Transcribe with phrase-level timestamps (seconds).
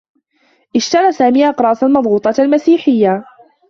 [0.75, 3.23] اشترى سامي أقراصا مضغوطة مسيحيّة.